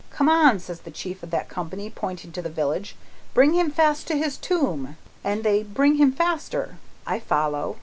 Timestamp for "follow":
7.19-7.75